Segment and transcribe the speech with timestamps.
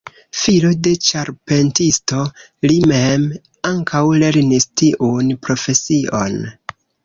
[0.43, 2.23] Filo de ĉarpentisto,
[2.71, 3.29] li mem
[3.73, 6.45] ankaŭ lernis tiun profesion.